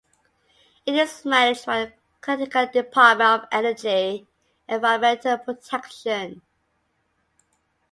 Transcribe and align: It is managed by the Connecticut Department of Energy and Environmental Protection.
It 0.83 0.95
is 0.95 1.25
managed 1.25 1.67
by 1.67 1.85
the 1.85 1.93
Connecticut 2.21 2.73
Department 2.73 3.43
of 3.43 3.49
Energy 3.51 4.25
and 4.67 4.75
Environmental 4.83 5.37
Protection. 5.37 6.41